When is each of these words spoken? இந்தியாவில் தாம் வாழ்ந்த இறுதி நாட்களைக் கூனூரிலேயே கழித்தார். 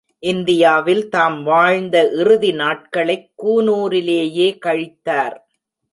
இந்தியாவில் 0.19 1.09
தாம் 1.09 1.43
வாழ்ந்த 1.43 2.09
இறுதி 2.11 2.51
நாட்களைக் 2.51 3.31
கூனூரிலேயே 3.43 4.57
கழித்தார். 4.65 5.37